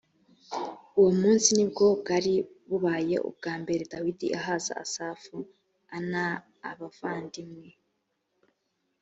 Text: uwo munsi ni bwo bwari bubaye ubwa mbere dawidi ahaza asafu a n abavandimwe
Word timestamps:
uwo 0.97 1.11
munsi 1.21 1.49
ni 1.57 1.65
bwo 1.69 1.85
bwari 2.01 2.33
bubaye 2.69 3.15
ubwa 3.29 3.53
mbere 3.61 3.81
dawidi 3.91 4.27
ahaza 4.39 4.73
asafu 4.83 5.35
a 5.95 5.97
n 6.11 6.13
abavandimwe 6.69 7.69